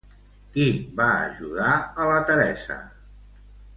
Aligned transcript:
Qui 0.53 0.63
va 1.01 1.09
ajudar 1.27 1.75
a 1.77 2.09
la 2.13 2.17
Teresa? 2.31 2.79